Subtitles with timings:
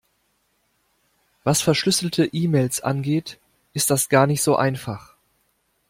[1.43, 3.39] Was verschlüsselte E-Mails angeht,
[3.73, 5.15] ist das gar nicht so einfach.